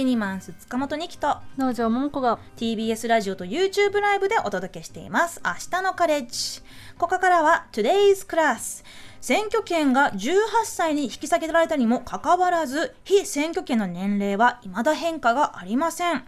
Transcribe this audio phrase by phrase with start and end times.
[0.00, 5.42] キニマンス塚本二木と農場桃子が TBS ラジオと YouTube ライブでお届けしています。
[5.44, 6.62] 明日のカレッジ。
[6.96, 8.82] ここからは Today's Class
[9.20, 16.24] 選挙権が18歳に引き下げられたにもかかわらず非選挙権の年齢は未だ変化がありません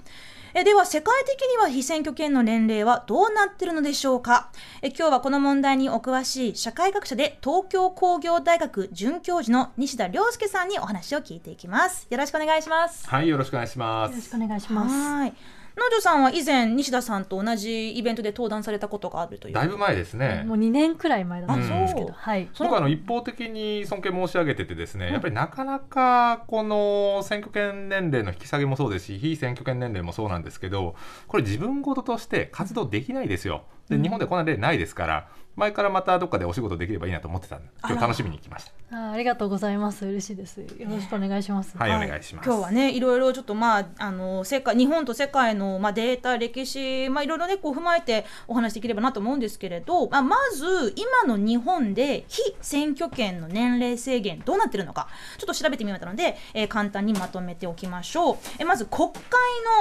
[0.54, 4.50] えでは世界的には非選挙権の年齢はどうなっているのでしょうか？
[4.82, 12.06] え今日はこの問題にお詳しい社会学者で東京工業大学准教授の西田亮介さんにお話を聞いていきます。
[12.10, 13.08] よろしくお願いします。
[13.08, 14.10] はいよろしくお願いします。
[14.10, 14.94] よろしくお願いします。
[14.94, 15.34] はい
[15.76, 19.54] 農場さんは以前西田さんと同じイベントで登壇されたことがあるという。
[19.54, 22.48] だいぶ前ですねもう2年くらい前だったんですけど、うはい。
[22.58, 30.94] 僕はあの一方的に尊敬申し上げててですね、やっぱりなかなかこの選挙権年齢の引き下げもそうですし非選挙権年齢もそうなんですけど
[31.26, 33.64] これ自分事として活動できないですよ
[33.96, 38.72] で日本でこんな例ないですから前からまたどっかでお仕事できればいいなと思ってたんで今日楽しみに来ました。
[38.96, 40.06] あありがとうございます。
[40.06, 40.60] 嬉しいです。
[40.60, 42.46] よろしくお願いします、はい、はいお願いします。
[42.46, 59.20] 今日はねいろいろちょっとまああの世界日本と世界のまあデータ歴史まあいろいろねこう踏まえてお話しできればなと思うんですけれど、まあ、まず今の日本で非選挙権の年齢制限どうなってるのかちょっと調べてみましたので、えー簡単にまとめておきましょう、えーまず国会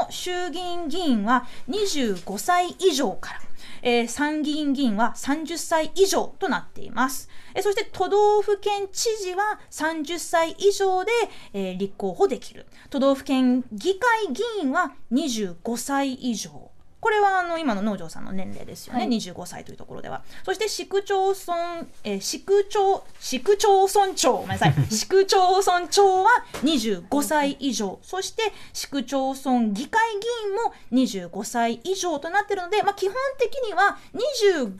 [0.04, 3.40] の衆議院議員は25歳以上から
[3.82, 7.30] えー参議院議員は30歳以上となっています。
[7.54, 11.12] えーそして都道府県知事は30歳以上で、
[11.54, 12.66] えー立候補できる。
[12.90, 16.71] 都道府県議会議員は25歳以上。
[17.02, 19.10] これはあの今の農場さんの年齢ですよね、はい。
[19.10, 20.22] 25歳というところでは。
[20.46, 26.30] そして市区町村、えー市区町、市区町村長、ごめんなさい、 市区町村長は
[26.64, 33.98] 25歳以上、そして市区町村議会議員も25歳以上となっているので、まあ、基本的には
[34.46, 34.76] 25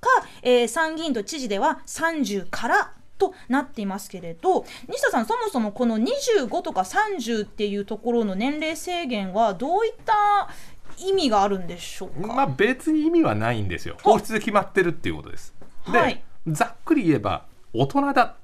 [0.00, 0.08] か、
[0.42, 10.48] えー参議院と知事では30からとなっていますけれど西田さんそもそもこの25とか30っていうところの年齢制限はどういった
[10.98, 13.96] 意味があるんでしょうか、まあ別に意味はないんですよ。
[14.02, 15.54] 法律で決まってるっていうことです。
[15.90, 16.22] で、はい。
[16.46, 18.34] ざっくり言えば大人だっ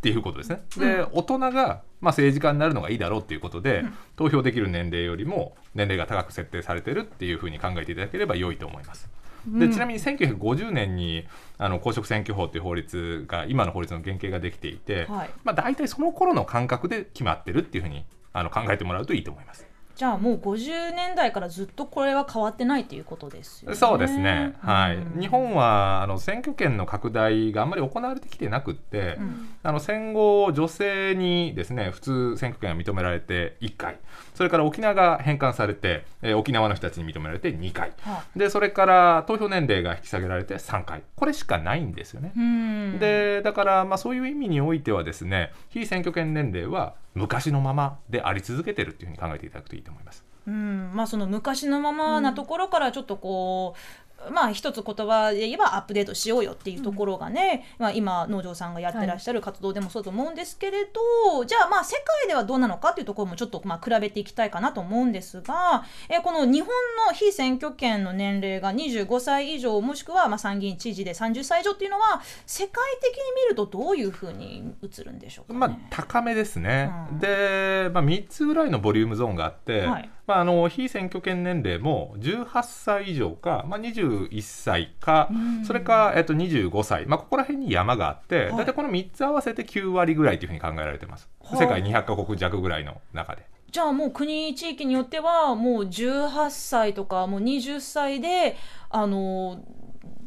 [0.00, 0.62] ていうことですね。
[0.76, 1.80] で、大人が、まあ、
[2.10, 3.84] 政治家になるのがいいだろうっていうことで、
[4.16, 9.08] 投票できる年齢よりも年齢が高く設定されてるっていうふうに考えていただければ良いと思います。
[9.46, 11.26] でちなみに1950年に
[11.58, 15.30] あの公職選挙法っていう法律が今の法律の原型ができていて、はい。
[15.44, 19.66] まあ、大体その頃の感覚で決まってるっていうふうにあの考えてもらうといいと思います。
[19.98, 23.76] じゃあもう50年代からずっとこれは変わってないということですよね。
[23.76, 24.96] そうですね、はい。
[24.96, 25.20] うん。
[25.20, 33.98] 日本はあの選挙権の拡大があんまり行われてきてなくって、うんあの戦後女性にですね普通選挙権が認められて1回。
[34.34, 37.92] それから沖縄が返還されて、えー沖縄の人たちに認められて2回。
[38.00, 41.02] はでそれから投票年齢が引き下げられて3回。
[41.16, 42.32] これしかないんですよね。
[42.36, 42.98] うん。
[42.98, 50.24] でだからまあそういう意味においてはですね非選挙権年齢は昔のままであり続けてるっていうふうに考えていただくといいと思います。
[50.46, 66.68] うん、まあその昔のままなところからちょっとこう、まあ一つ言葉で言えばアップデートしようよっていうところがね、まあ今農場さんがやってらっしゃる活動でもそうと思うんですけれど、じゃあまあ世界ではどうなのかっていうところもちょっとまあ比べていきたいかなと思うんですが、えーこの日本
[67.06, 75.58] の非選挙権の年齢が25歳以上もしくはまあ参議院知事で30歳以上っていうのは世界的に見るとどういうふうに映るんでしょうか、ね？
[75.58, 77.18] まあ、高めですね、うん。
[77.18, 85.64] で、まあ、3つぐらいのボリュームゾーンがあって、はいまあ、あの非選挙権年齢も18歳以上か、まあ、21歳か、うん。
[85.64, 88.52] それか、えっと、25歳、まあ、ここら辺に山があって、はい。
[88.58, 93.46] 大体この3つ合わせて9割ぐらいというふうに考えられてます、はあ世界200カ国弱ぐらいの中で。
[93.70, 98.56] じゃあもう国地域によってはもう18歳とかもう20歳で
[98.88, 99.62] あの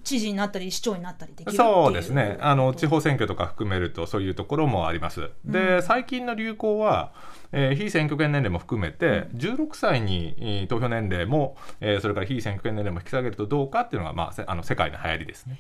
[0.04, 2.38] 知事になったり市長になったりそうですね。
[2.42, 5.30] あの地方選挙とか含めるとそういうところもあります。
[5.46, 5.84] で、うん。
[5.84, 7.14] 最近の流行は、
[7.52, 15.60] えー非選挙権年齢も含めて16歳にえー投票年齢も、えーそれから非選挙権年齢も引き下げるとどうかっていうのが、まあ、せあの世界の流行りですね。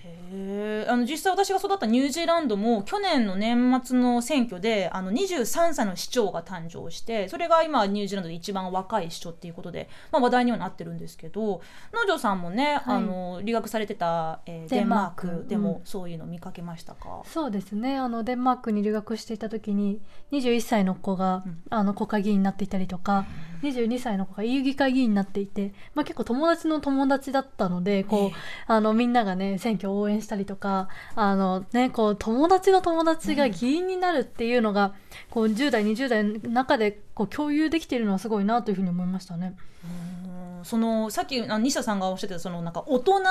[0.88, 11.62] あの実際私が育ったニュージーランドも去年の年末の選挙であの23歳の市長が誕生してそれが今ニュージーランドで一番若い市長っていうことで、まあ、話題にはなってるんですけど
[11.94, 15.44] 農場さんもね、あの留学されてた、えーデンマーク。
[15.44, 15.86] クでもうん。
[15.86, 17.98] そういうの見かけましたか、そうですね。
[17.98, 20.01] あのデンマークに留学していた時に
[20.31, 23.25] 21歳の子が、うんあの国会議員になっていたりとか、
[23.63, 28.33] 22歳の子が EU 議会議員になっていて、まあ、結構友達の友達だったのでこう、ええ。
[28.68, 34.94] あのみんながね選挙を応援したりとかあの、ね、こう友達の友達が議員になるっていうのが、
[35.30, 39.56] こう10代20代の中でこう共有できているのはすごいなというふうに思いましたね。
[39.83, 40.11] うー
[40.62, 43.22] んそのさっき西田さんがおっしゃってたそのなんか大人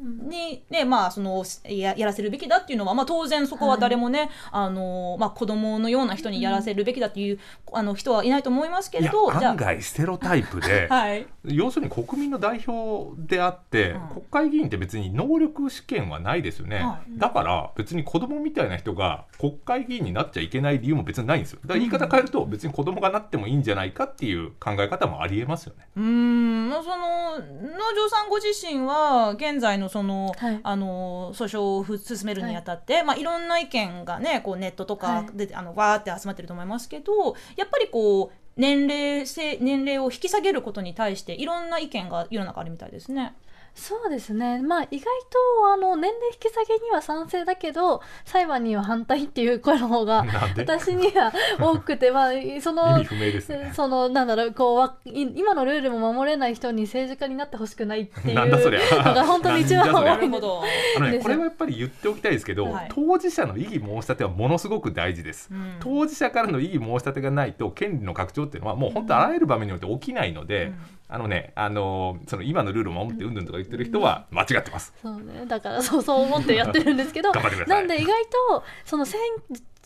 [0.00, 7.38] にね、まあそのややらせるべきだっていうのはまあ当然そこは誰もね、あのまあ子供のような人にやらせるべきだっていう、
[7.72, 11.26] あの人はいないと思いますけれど、案外ステロタイプであ はい。
[11.44, 14.08] 要するに国民の代表であって、うん。
[14.08, 17.18] 国会議員って別に能力試験はないですよね、はい。
[17.18, 21.60] だから別に子供みたいな人が国会議員になっちゃいけない理由も別にないんですよ。
[21.62, 25.86] だから言い方変えると別に子供がなってもいいんじゃないかっていう考え方もありえますよね。
[25.96, 30.60] うーん、まあその農場さんご自身は現在のその、はい。
[30.62, 43.34] あの訴訟をふ進めるにあたって、まあいろんな意見がね、こうネットとかで、あのわーって集まってると思いますけど、やっぱりこう年齢性年齢を引き下げることに対していろんな意見が世の中あるみたいですね。
[43.76, 50.24] そうですね、まあ、意外とあの年齢引き下げには賛成だけど裁判には反対っていう声の方が
[50.56, 52.30] 私には多くて、まあ、
[52.60, 53.70] そ意の味不明ですね。
[53.74, 58.80] そのなんだろうこうわい今のルールも守れない人に政治家になってほしくないっていうなんだそりゃ。
[58.96, 60.08] のが本当に一番多い。
[60.08, 62.88] あのね、これはやっぱり言っておきたいですけど、はい。
[62.94, 65.48] 当事者の異議申し立てはものすごく大事です。
[65.52, 65.76] うん。
[65.80, 70.72] 当事者からの異議申し立てがないと権利の拡張っていうのはもう本当あらゆる場面において起きないので、
[71.08, 74.92] あのね、あのその今のルールを守ってうんぬんとか言ってる人は間違ってます。
[75.00, 77.30] そうね、だからそうそう思ってやってるんですけど
[77.68, 79.20] なんで意外とその選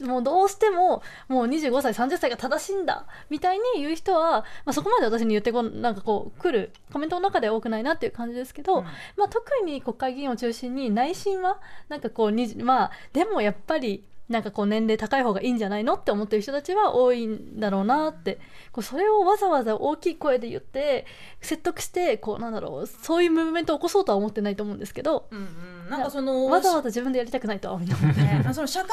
[0.00, 8.84] もうどうしてももう25歳30歳が正しいんだみたいに言う人は、まあ、そこまで私に言ってこんなんかこう来るコメントの中では多くないなっていう感じですけど、うん。
[9.16, 18.38] まあ、特に国会議員を中心に内心はなんかこうにじまあでもやっぱりなんかこう年齢高い方がいいんじゃないのって思ってる人たちは多いんだろうなって。
[18.72, 21.04] こうそれをわざわざ大きい声で言って
[21.40, 25.26] 説得してこうなんだろうそういうムーブメントを起こそうとは思ってないと思うんですけど。
[25.30, 27.84] うんうん、なんかそのわざわざ自分でやりたくないとは思
[28.54, 28.88] その社会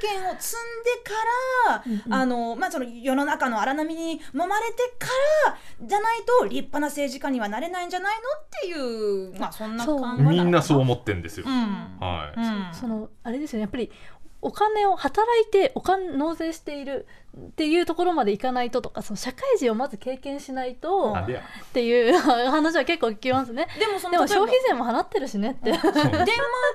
[0.00, 5.08] 経験を積んでから、あのまあ、その世の中の荒波に揉まれてか
[5.46, 11.46] らじゃないと立派な政治家にはなれないんじゃないのっていう、まあ、そんなそう考えみんなそうう、思ってんですよ。
[11.46, 11.98] うん。
[12.00, 12.40] はい。
[12.40, 12.74] うん。
[12.74, 13.62] そのあれですよね。
[13.62, 13.90] やっぱり
[14.42, 17.06] お金を働いてお金納税している
[17.36, 21.12] っていうところまでいかないととかその社会人をまず経験しないと。
[21.12, 21.26] っ
[21.72, 23.68] ていう話は結構聞きますね。
[23.78, 25.70] でもそのでも消費税も払ってるしねって。
[25.70, 25.94] デンマー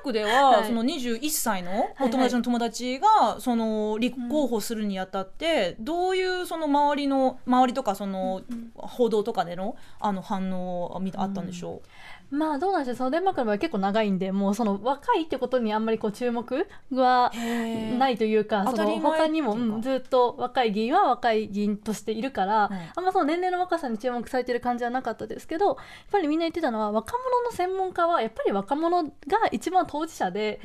[0.03, 8.41] クでは、 はいその21歳のお友達の友達がその立候補するにあたって、どういうその周りの周りとかその
[8.75, 11.81] 報道とかでのあの反応を見たあったんでしょ
[12.35, 12.95] まあどうなんでしょう。
[12.95, 17.97] そのデンマークの場合は結構長いんでもうその若いってことにあんまりこう注目はう。
[17.97, 22.91] ないというかその他にも、うずっと若い議員は若い議員としているから、はい。
[22.95, 25.75] あんまその年齢の若さに注目されてる感じはなかったですけどやっ
[26.11, 29.11] ぱりみんな言ってたのは若者の専門家はやっぱり若者が
[29.51, 30.59] 一番当事者で、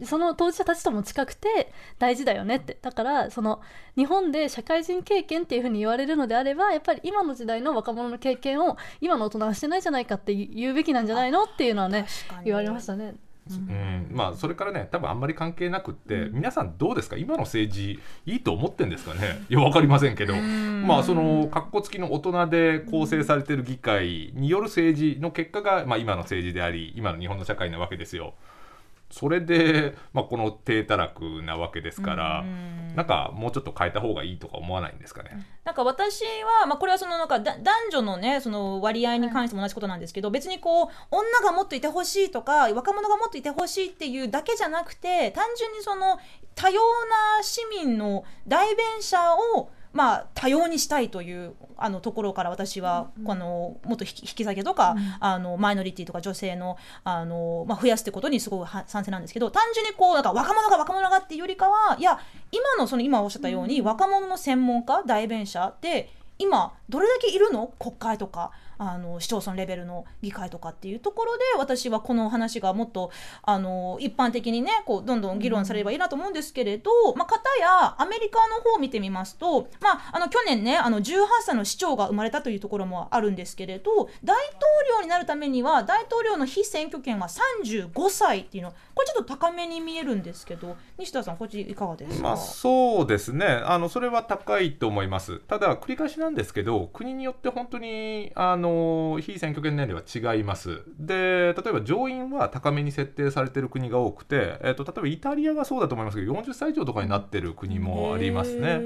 [0.00, 0.06] うん。
[0.06, 2.78] その当事者たちとも近くて大事だよねって。
[2.80, 3.60] だからその
[3.96, 12.06] 日本で社会人経験っていうふうに言われるのであればやっぱり今の時代の若者の経験を今の大人はしてないじゃないかって言うべきなんじゃないのっていうのはね
[12.44, 13.14] 言われましたね。
[13.50, 17.16] うん、まあそれからね多分あんまり関係なくって、皆さんどうですか？
[17.16, 19.42] 今の政治いいと思ってんですかね？
[19.50, 20.86] いや分かりませんけど、ん。
[20.86, 28.34] まあその格好付きの大人で構成されてる議会による政治の結果が、まあ、今の政治であり今の日本の社会なわけですよ。
[29.12, 35.46] それで、まあ、この低たらくなわけですから、うんなんかもうちょっと変えた方がいいとか思わないんですかね？
[35.64, 36.24] なんか私
[36.60, 46.18] は、まあ、これはそのなんかだ男女のねその割合に関しても同じことなんですけど、別にこう女がもっといてほしいとか若者がもっといてほしいっていうだけじゃなくて単純にその
[46.54, 46.82] 多様
[47.38, 49.18] な市民の代弁者
[49.56, 62.18] をまあ、多様にしたいというあのところから私は、このもっと引き引き下げとか、あのマイノリティとか女性のあの、まあ、増やすってことにすごいは賛成なんですけど単純にこうなんか若者が若者がっていうよりかはいや
[62.50, 67.72] 今のその今おっしゃったように、若者の専門家代弁者って今どれだけいるの？
[67.78, 68.50] 国会とか
[68.90, 73.10] あの市町村レベルの議会とかっていうところで私はこの話がもっと
[73.42, 84.50] あの一般的にねこうどんどん議論されればいいなと思うんですけれど、まあ、片やアメリカの方を見てみますと、まあ、あの去年ねあの18歳の市長が生まれたというところもあるんですけれど大統
[84.98, 93.46] 領になるためには大統領の非選挙権は35歳っていうのこれちょっと高めに見えるんですけど西田さんこっちいかがですか、まあ、そうですね。
[93.46, 95.38] あのそれは高いと思います。
[95.38, 98.71] ただ繰り返しなんですけど国によって本当にあの
[99.20, 108.80] 非選挙権年齢は違いますで例えば上院は高めに設定されている国が多くて、えっと例えばイタリアがそうだと思いますけど40歳以上とかになってる国もありますね。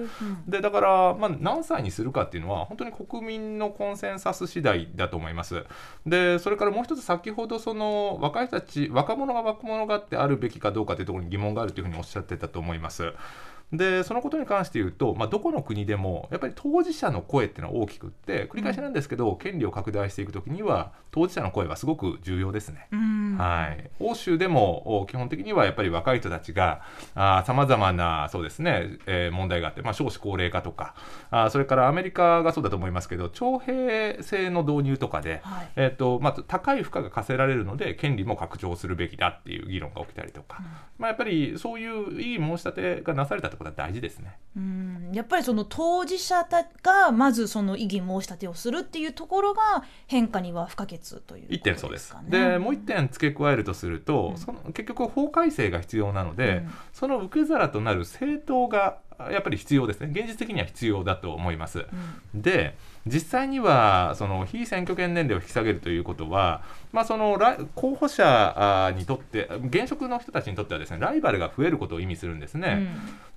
[0.46, 5.64] でだから、まあ、何歳にするかっていうのは本当に国民のコンセンサス次第だと思います。
[6.06, 13.12] でそれからもう一つ先ほどその若い人たち若者が若者がってあるべきかどうかというところに疑問があるというふうにおっしゃってたと思います。
[13.72, 22.88] でそのことに関して言うと、まあ、どこの国でもやっぱり当事者の声っていうのは大きくって繰り返しなんですけど、権利を拡大していくときには当事者の声はすごく重要ですね。
[22.92, 23.36] うん。
[23.36, 26.82] はい、欧州でもお基本的にはやっぱり若い人たちが
[27.14, 30.94] さまざまなそうですね、えー問題があって、まあ、少子高齢化とか
[31.30, 35.68] あそれからアメリカがそうだと思いますけど徴兵制の導入とかで、はい。
[35.76, 40.62] えーとまあ、高い負荷が課せられるので権利も拡張するべきだっていう議論が起きたりとか、
[40.98, 44.38] まあ、やっぱりそういういい申し立てがなされたってことは大事ですね。
[44.56, 45.10] うん。
[45.12, 52.14] やっぱりその当事者たがまずその異議申し立てをするっていうところが変化には不可欠という一点そうです。
[52.28, 54.38] でもう一点付け加えるとすると、うん。
[54.38, 56.70] その結局法改正が必要なので、うん。
[56.92, 61.80] その受け皿となる政党がやっぱり必要ですね現実的には必要だと思います。
[62.34, 72.88] うんで実際にはその非選挙権年齢を引き下げるということは、まあ、そのラ候補者あにとって現職の人たちにとってはですねライバルが増えることを意味するんですね。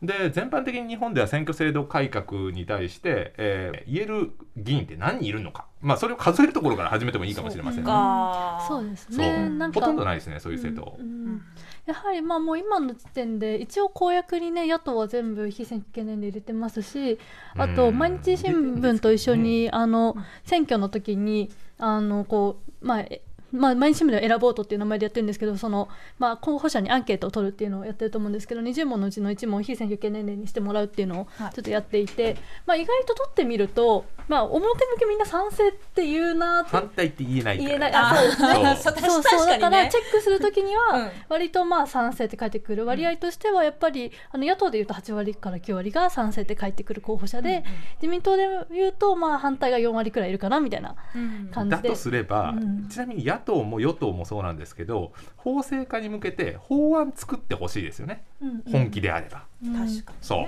[0.01, 7.85] で全般的に日本では選挙制度改革に対して、えー言える議員って何人いるのか、まあ、それを数えるところから始めてもいいかもしれませんね。
[7.85, 10.97] かそうですねほとんどないですねそういう政党。
[10.99, 11.41] うん
[11.85, 17.17] やはりまあもう今の時点で一応公約にね野党は全部非選挙権年齢入れてますし
[17.55, 31.53] あとうん毎日新聞と一緒にあの選挙の時にあのこうまあえまあ、毎日新聞では選ぼうとっていう名前でやってるんですけどその、まあ、候補者にアンケートを取るっていうのをやってると思うんですけど20問のうちの1問を非選挙権年齢にしてもらうっていうのをはい。
[31.53, 37.67] ちょっとやっていて、まあ、意外と取ってみると、まあ、表向きみんな賛成って言うなって反対って言えないから。
[37.67, 37.93] 言えない。
[37.93, 38.29] ああそう。
[38.29, 40.79] ですねそう確そうだからねチェックするときにうん。
[40.79, 42.85] は割とまあ賛成って書いてくる。
[42.85, 47.63] 割合としてはやっぱりあの野党でいうと8割から9割が賛成って書いてくる候補者で
[47.95, 51.81] 自民党でいうとまあ反対が4割くらいいるかなみたいなうん感じで。
[51.83, 52.87] だとすれば、うん。
[52.87, 58.23] ちなみに野党も与党もそうなんですけど法制化に向けて法案作ってほしいですよね、
[58.71, 59.45] 本気であれば。
[59.63, 59.73] うん。
[59.73, 60.03] 確かにね。
[60.21, 60.47] そう。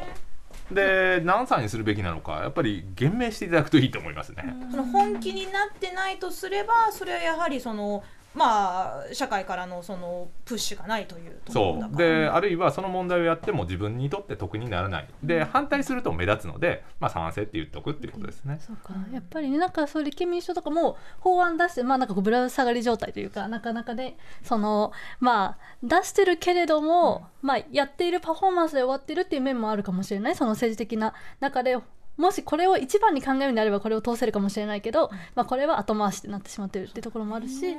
[0.73, 4.55] で何歳にするべきなのかやっぱり言明していただくといいと思いますね。
[4.71, 8.03] その本気になってないとすればそれはやはりその
[8.33, 15.07] まあ社会からのそのプッシュがないというところそうだからであるいはその問題をやっても自分にとって得にならない。
[15.23, 18.59] で反対すると目立つので、まあ、賛成って言っとくっていうことですね。
[18.65, 18.93] そうか。
[19.11, 30.35] やっぱりねなんかそう立憲民主党とかも法案出してまあなんかこうぶら下がり状態というかなかなかねそのまあ出してるけれども、まあやっているパフォーマンスで終わってるっていう面もあるかもしれない。
[30.35, 31.77] その政治的な中で
[32.17, 37.75] もしこれを一番に考えるんであればこれを通せるかもしれないけど、まあ、これは後回しってなってしまってるっていうところもあるし、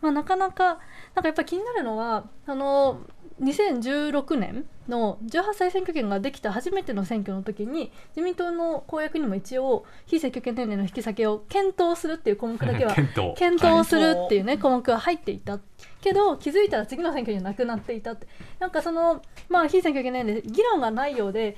[0.00, 0.80] まあ、なかなかなんか
[1.24, 3.00] やっぱり気になるのはあの
[3.40, 12.94] 2016年の18歳選挙権ができた初めての選挙の時に自民党の公約にも一応非選挙権年齢の引き下げを検討するっていう項目だけは
[13.36, 13.86] 検討。
[13.86, 15.60] するっていうね項目が入っていた
[16.00, 18.26] けど気づいたら次の選挙にはなくなっていたって。
[18.58, 21.56] なんかそのまあ非選挙権年齢議論がないようで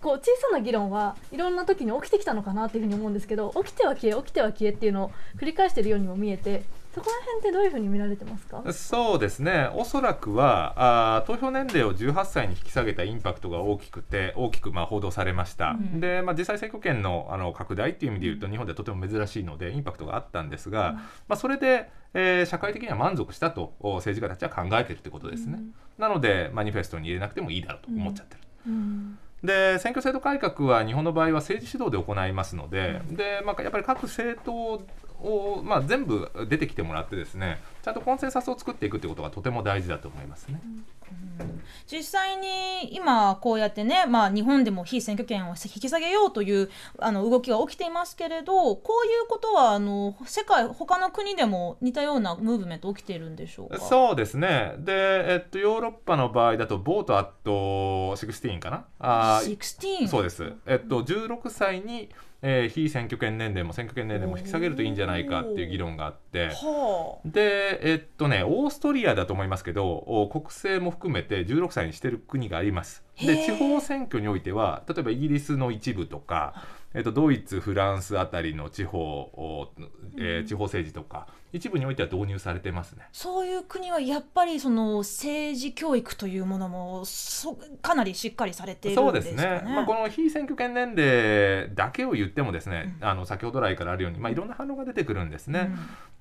[0.00, 6.62] こう小さな議論はいろんな時に起きてきたのかなっていうふうに思うんですけど起きては消え起きては消えっていうのを繰り返しているようにも見えて
[6.94, 8.64] そこら辺ってどういうふうに見られてますか？
[8.72, 9.70] そうですね。
[9.74, 16.00] おそらくはあー投票年齢を18歳に引き下げたインパクトが大きくて大きくまあ報道されました、うん。
[16.00, 20.94] で、まあ、実際選挙権のあの拡大っていう意味で言うと日本ではとても珍しいのでインパクトがあったんですが、
[21.28, 25.60] まあ、それで、えー社会的には満足したとお政治家たちは考えてるってことですね、
[25.96, 28.40] なのでマニフェストに入れなくてもいいだろうと思っちゃってる。
[29.42, 34.82] で選挙制度改革は日本の場合は政治主導で行いますので,、でまあ、やっぱり各政党
[35.22, 40.60] を、まあ、全部出てきてもらってですねちゃんとコンセンサスを作っていくということがとても大事だと思いますね。
[41.90, 53.80] 実際に今こうやってね、まあ、日本でも非選挙権を引き下げようというあの動きが起きていますけれどこういうことはあの世界他の国でも似たようなムーブメント起きているんでしょうか？
[53.80, 54.74] そうですね。
[54.78, 57.50] で、えっと、ヨーロッパの場合だとボートアット
[58.16, 58.84] 16かな？
[59.00, 62.10] あー16そうです、えっと、16歳に、
[62.42, 66.48] えー非選挙権年齢も選挙権年齢も引き下げるといいんじゃないかっていう議論があって。
[66.48, 67.28] はあ。
[67.28, 76.54] でえっとねオーストリアだと思いますけどお国政も含めて16歳にしてる国がありますで地方選挙においては例えばイギリスの一部とか、
[76.94, 79.68] えっと、ドイツフランスあたりの地方、お
[80.16, 83.08] えー地方政治とか一部においては導入されてますね。
[83.12, 89.58] そういう国はやっぱりその政治教育というものもそかなりしっかりされているそうでんですかね。
[89.60, 95.70] すね、まあ、この非選挙権年齢だけを言ってもですね、あの先ほど来からあるように、まあ、いろんな反応が出てくるんですね。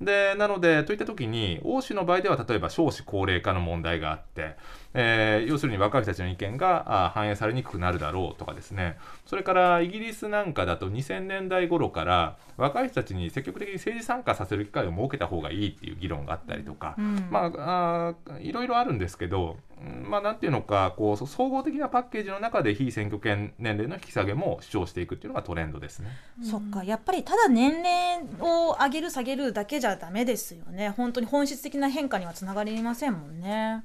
[0.01, 4.56] でなのでといった時に欧州の場合では例えば少子高齢化の問題があって
[4.94, 8.98] えー要するに若い人たちの意見があ反映されにくくなるだろうとかですね。
[9.25, 26.10] それからイギリスなんかだと2000年代頃から若い人たちに積極的に政治参加させる機会を設けた方がいいっていう議論があったりとか、うんまあ、あーいろいろあるんですけど、うんまあ、なんていうのかこうそ総合的なパッケージの中で非選挙権年齢の引き下げも主張していくっていうのがトレンドですね。
[26.44, 33.84] そっかやっぱりただ年齢を上げる下げるだけじゃダメですよね本当に本質的な変化にはつながりませんもんね。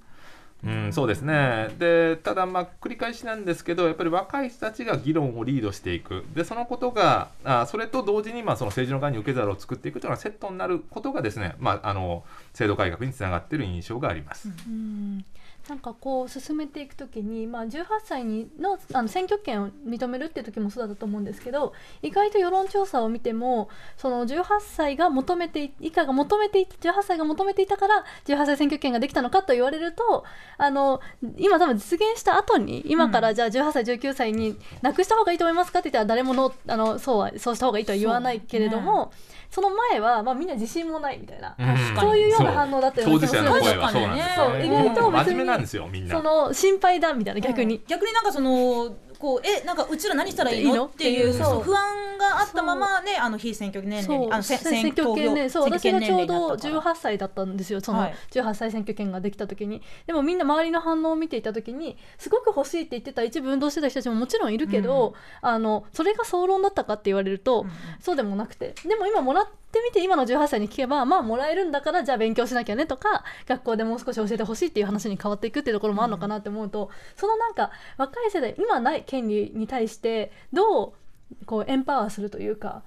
[0.64, 12.24] うん、そうですねでただまあ繰り返しなんですけどやっぱり若い人たちが議論をリードしていくでそのことがあそれと同時にまあその政治の側に受け皿を作っていくというのがセットになることがですね、まあ、あの
[12.54, 14.48] 制度改革につながっている印象があります。
[14.66, 15.24] うん
[15.68, 30.24] なんかこう進めていくときに、まあ、18歳にのあの選挙権を認めるって時もそうだと思うんですけど意外と世論調査を見てもその18歳が求めてい以下が求めてい18歳が求めていたから18歳選挙権ができたのかと言われると
[30.58, 31.00] あの
[31.38, 39.12] 今多分実現した後に今からじゃあ18歳19歳になくした方がいいと思いますかって言ったら誰ものあのそうはそうした方がいいとは言わないけれども
[39.54, 41.54] そ,、の前は、まあ、みんな自信もないみたいな。
[41.58, 44.68] うんそういうような反応だったような気もする当事者の声はそうなんですそう意。
[44.68, 46.16] 外と別に真面目なんですよみんな。
[46.16, 50.84] その心配だみたいな逆に、逆になんかそのこうえなんかうちら何したらいいの？
[50.84, 55.64] っていう不安があったままねあの非選挙年齢にあのせ選挙権ねそう。
[55.64, 58.14] 私がちょうど18 18歳だったんですよそのはい。
[58.32, 67.64] 18歳選挙権ができた時に、でもみんな周りの反応を見ていた時にすごく欲しいって言ってた一部運動してた人たちももちろんいるけど、あのそれが総論だったかって言われると、
[68.00, 68.74] そうでもなくて。
[68.84, 80.94] でも今もらってみて今の18歳に聞けばまあもらえるんだからじゃあ勉強しなきゃねとか学校でもう少し教えてほしいっていう話に変わっていくっていうところもあるのかなって思うと、そのなんか若い世代今ない権利に対してど
[81.40, 82.82] うこうエンパワーするというか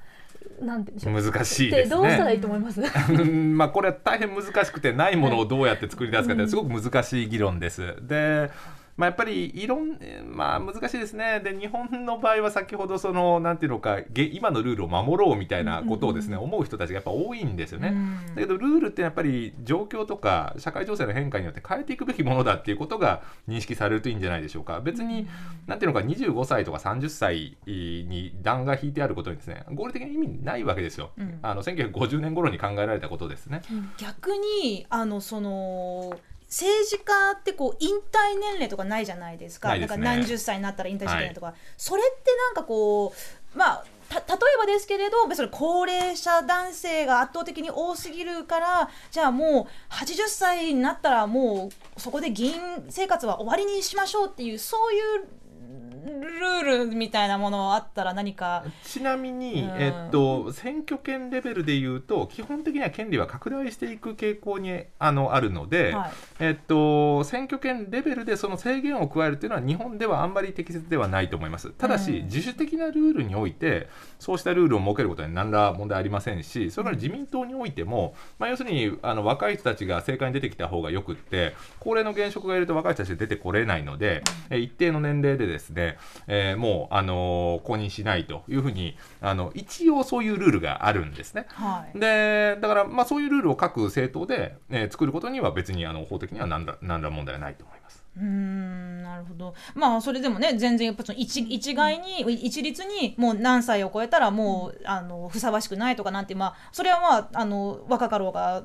[0.62, 1.90] なんて難しいですね。
[1.90, 2.82] でどうしたらいいと思います？
[3.12, 7.96] うんまあこれは大変難しくてないものをどうやって作り出すかってすごく難しい議論です。
[8.02, 8.50] で
[8.98, 11.40] まあ、やっぱりいろん、えーまあ、難しいですね。
[11.40, 17.96] で日本の場合は先ほどそのなんていうのかげ今のルールを守ろうみたいなことをですね、思う人たちがやっぱ多いんですよね。
[18.36, 24.82] だけどルールってやっぱり状況とか社会情勢の変化によって変えていくべきものだっていうことが認識されるといいんじゃないでしょうか。
[24.82, 25.28] 別に、
[25.68, 31.38] なんていうのか25歳とか30歳に段が引いてあることにですね合理的な意味ないわけですよ、うん。
[31.44, 33.62] あの1950年頃に考えられたことですね。
[33.98, 36.18] 逆にあのその
[36.50, 39.74] 政治家ってこう引退年齢とかないじゃないですか。
[39.74, 39.80] ね。
[39.80, 43.14] なんか何十歳になったら引退しないけないとか、それってなんかこ
[43.56, 44.24] うまあた例
[44.56, 52.54] えばですけれど別に高齢者男性が圧倒的に多すぎるからじゃあもう80歳になったらもうそこで議員
[52.90, 55.28] 生活は終わりにしましょうっていうそういう
[56.08, 58.64] ルールみたいなものあったら何か。
[58.84, 59.70] ちなみに、うん。
[59.78, 66.12] えっと、選挙権レベルでいうと基本的には権利は拡大していく傾向にあのあるので、はい。
[66.40, 71.72] えっと、選挙権レベルでその制限を加えるというのは日本ではあんまり適切ではないと思います。
[71.72, 72.26] ただし、うん。
[72.26, 73.88] 自主的なルールにおいて
[74.20, 85.97] そうしたルールを設けることに何ら問題ありませんしそれから自民党においても、まあ、要するにあの若い人たちが政界に出てきた方がよくって高齢の現職がいると若い人たち出てこれないので、えー一定の年齢でですね、
[86.28, 91.46] えーもう、あのー公認しないというふうにあの一応そういうルールがあるんですね。
[91.50, 98.04] はいでだから、まあ、そういうルールを各政党で、えー作ることには別にあの法的には何ら何ら問題はないと思います。
[98.18, 108.64] うーんなるほどまあそれでもね全然やっぱその一一概に一律にもう何歳を超えたらもうあのふさわしくないとかなんてまあそれはまああの若かろうが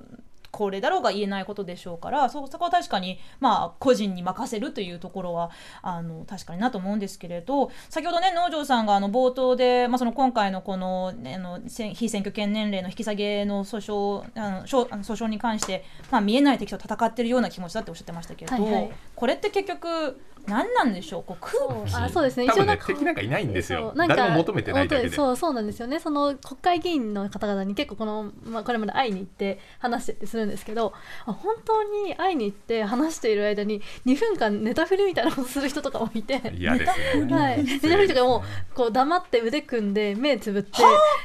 [0.53, 14.87] 高齢だろうが言えないことでしょうからそそこは確かにまあ個人に任せるというところはあの確かになと思うんですけれど先ほどね農場さんがあの冒頭で、まあ、その今回のこの,、ね、あのせ非選挙権年齢の引き下げの訴訟あの訴
[15.25, 18.93] 訟に関して、まあ、見えない敵と戦っているような気持ちだっておっしゃってましたけれど、はいはい。
[19.17, 21.95] これって結局何なんでしょうこう空気。
[21.95, 22.47] あそうですね。
[22.47, 23.93] 一応なんか敵なんかいないんですよ。
[23.95, 25.15] なんか誰も求めてないだけで。
[25.15, 26.01] そうそうなんですよね。
[26.01, 30.93] その国会議員の方々に結構この、まあ、これまで会いに行って話してってするんですけど
[31.27, 36.41] あ本当に会いに行って話している間に2分間ネタ振りみたいなことする人とかもいて。
[36.57, 37.35] 嫌ですね。
[37.35, 40.71] はい、ネタ振りとかもうこう黙って腕組んで目つぶって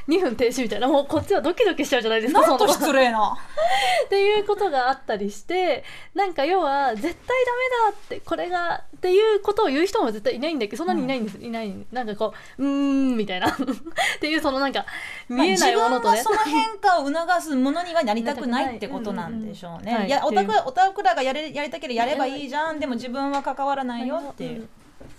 [0.08, 3.38] 2分停止みたいなもうこっちはドキドキしちゃうじゃないですかなんと失礼な。
[4.06, 11.74] っていうことがあったりしてなんか要は絶対ダメだってこれがっていうことを言う人も絶対いないんだけどそんなにいないんです、いない。
[11.92, 12.70] なんかこううー
[13.14, 13.48] んみたいな。
[13.52, 14.86] っていうそのなんか
[15.30, 19.86] 見えないものとね、まあ自分がその変化を促すものにはなりたくないってことなんでしょうね。
[19.86, 20.08] うんうんうんはい。
[20.08, 20.64] いやオタクっていう。
[20.68, 22.80] オタクらがやれやりたければやればいいじゃん。
[22.80, 24.68] でも自分は関わらないよっていう。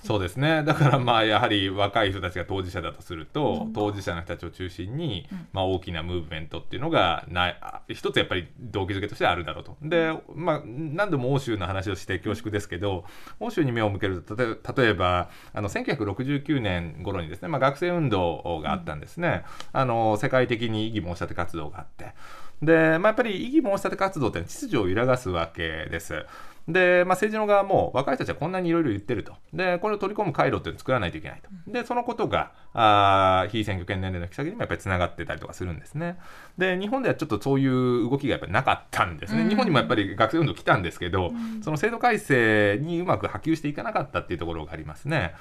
[0.05, 9.77] そうですねだからまあやはり若い人たちが当事者だとすると、当事者の人たちを中心に、まあ、大きなムーブメントっていうのがな一つやっぱり動機づけとしてあるだろうと。
[9.83, 13.05] で、まあ、何度も欧州の話をして恐縮ですけど
[13.41, 22.15] 欧州に目を向けると例え例えばあの1969年頃にですね、まあ、学生運動があったんですね、あの世界的に異議申し立て活動があって。
[22.63, 26.27] で、まあ、やっぱり異議申し立て活動って秩序を揺らがすわけです。
[26.69, 29.33] で、まあ、政治の側も若い人たちはこんなにいろいろ言ってると。
[29.55, 31.73] で、これを取り込む回路っていうのを作らないといけないと。
[31.73, 36.19] で、そのことが、あー非選挙権年齢の引き下げにもやっぱりつながってたりとかするんですね。
[36.59, 39.43] で、日本ではちょっとそういう動きがやっぱりなかったんですね。
[39.43, 45.35] うん日本にもやっぱり学生運動来たんですけど、その制度改正にうまく波及していかなかったっていうところがありますね。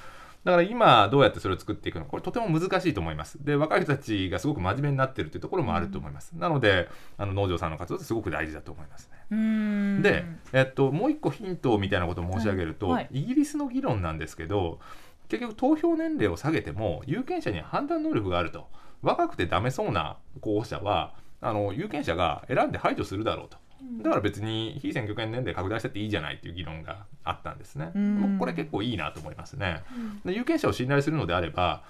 [0.47, 3.37] だから今どうやってそれを作っていくのかこれとても難しいと思います。
[3.43, 6.31] で若い人たちがすごく真面目になってるっていうところもあると思います。
[6.37, 10.01] なのであの農場さんの活動ってすごく大事だと思いますね。
[10.01, 14.79] で、えっと、もう一個ヒントみたいなことを申し上げると、はいはいイギリスの議論なんですけど
[15.27, 18.69] 結局投票年齢を下げても有権者には判断能力があると
[19.01, 23.57] 若くてダメそうな候補者はあの有権者が選んで排除するだろうと。
[24.03, 27.91] だから別に非選挙権年齢拡大してっていいじゃないっていう議論があったんですね。
[27.95, 29.83] うんこれ結構いいなと思いますね。
[30.25, 31.83] で有権者を信頼するのであれば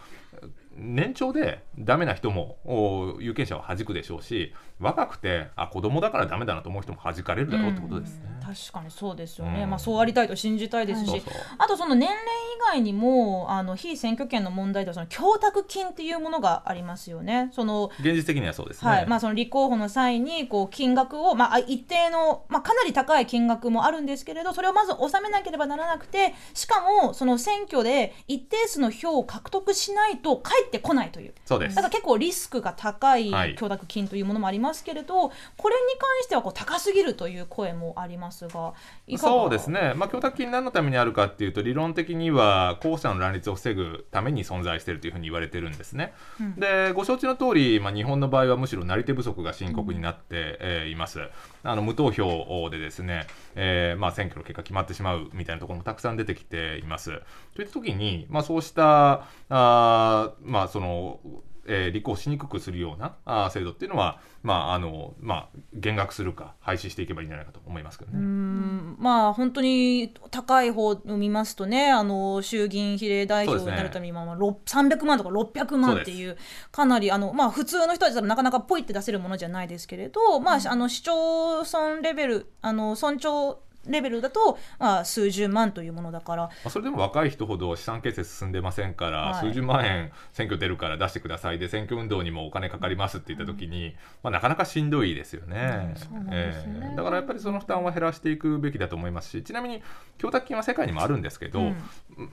[0.75, 8.37] 年長でダメな人もお有権者を弾くでしょうし若くてあ子供だからダメだなと思う人も弾かれるだろうってことですね。
[8.47, 17.49] 確かにそうですよね、うんまあそうありたいと信じたいですし、そうそうあとその年齢以外にもあの非選挙権の問題ではその供託金っていうものがありますよね。
[17.53, 18.89] その現実的にはそうですね。
[18.89, 31.33] はいまあ、その立候補の際にこう金額を、まあ、一定の、まあ、かなり高い金額もあるんですけれどそれをまず納めなければならなくてしかもその選挙で一定数の票を獲得しないと返ってこないという。
[31.45, 38.73] そうですだから結構リスクが高いはい供託金というものもありますけれど、これに関してはこう高すぎるという声もありますが
[39.17, 46.13] そうですね、まあ、供託金何のためにあるかっていうと理論的には候補者の乱立を防ぐために存在しているというふうに言われてるんですね。
[46.39, 51.19] うんでご承知の通り、まあ、日本の場合はむしろなり手不足が深刻になって、えーいます。
[51.63, 57.21] あの無投票でですね、えーまあ、選挙の結果決まってしまうみたいなところもたくさん出てきています。
[57.55, 61.19] といった時に、まあ、そうしたあー、まあ、その
[61.67, 68.17] えー立候補しにくくするようなあー制度っていうのは、まああのまあ、減額するか廃止していけばいいんじゃないかと思いますけどね。
[68.17, 68.95] うーん。
[68.99, 76.37] まあ本当に高い方を見ますとねあの衆議院比例代表になるために今、まあろ300万とか600万っていう
[76.71, 86.43] かなりあの、まあ、普通の人たちだとなかなかポイって出せるものじゃないですけれど、まあ、あの市町村レベルあの村長レベルだと、まあ、数十万というものだから。
[86.43, 89.47] まあそれでも若い人ほど資産形成進んでませんから、はい。
[89.47, 99.83] 数十万円選挙出るから出してくださいで選挙運動にもお金かかりますって言った時に、まあ、なかなかしんどいですよね,、そうなんえーだからやっぱりその負担は減らしていくべきだと思いますしちなみに
[100.17, 101.77] 供託金は世界にもあるんですけど、うん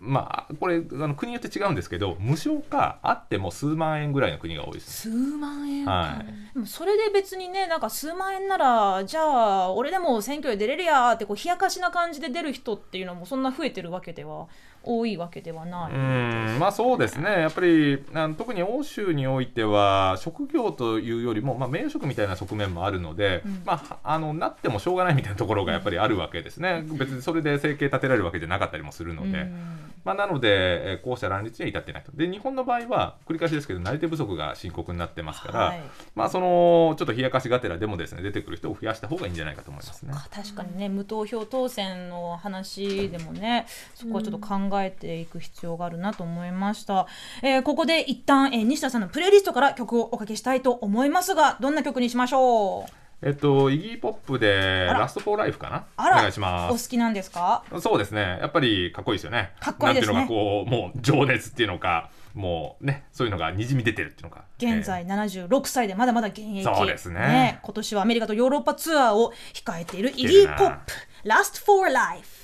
[0.01, 5.03] まあこれあの国によって違うんですけど無償かあっても数万円ぐらいの国が多いです。
[5.03, 14.47] 数万円か、はいでもそれで別にねなんか数万円ならじゃあ俺でも選挙で出れるやーってこう冷やかしな感じで出る人っていうのもそんな増えてるわけでは
[14.85, 15.94] 多いわけではなうい。
[15.94, 29.38] んまあそうですねやっぱりあの特に欧州においては職業というよりも、まあ、名誉職みたいな側面もあるので、うんまあ、あのなってもしょうがないみたいなところがやっぱりあるわけですね別にそれで生計立てられるわけじゃなかったりもするので。
[29.38, 30.49] うんまあ、なので、
[30.92, 32.12] えーこうした乱立には至ってないと。
[32.12, 35.83] で、日本の場合は、繰り返しですけど、なり手不足が深刻になってますから、はい
[36.14, 40.12] まあ、その、ちょっと冷やかしがてらでもですね、出てくる人を増やした方がいいんじゃないかと思いますね。
[40.14, 47.06] あ確かにね無投票当選の話でもねそこはちょっと考えていく必要があるなと思いました、
[47.42, 52.92] えーここで一旦、えー西田さんのプレイリストから曲をおかけしたいと思いますがどんな曲にしましょう？
[53.22, 55.87] えっと、イギーポップで、ラストフォーライフかな？
[55.96, 56.16] あら。
[56.16, 56.72] お願いします。
[56.72, 57.64] お好きなんですか？
[57.80, 58.20] そうですね。
[58.20, 59.52] やっぱりかっこいいですよね。
[59.60, 60.14] かっこいいですね。
[60.14, 64.44] なんていうのか、こう、もう情熱っていうのか、もうね、そういうのがにじみ出てるっていうのか。
[64.58, 67.60] 現在76歳でまだまだ現役、そうですね。
[67.62, 70.92] 今年はアメリカとヨーロッパツアーを控えているイギーポップ。
[71.26, 72.43] Last for Life パン